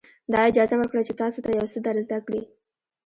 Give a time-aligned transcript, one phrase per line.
[0.31, 2.41] دا اجازه ورکړئ چې تاسو ته یو څه در زده کړي.